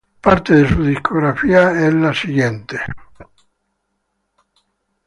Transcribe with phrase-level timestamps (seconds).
[0.19, 2.79] Parte de su discografía es la siguiente.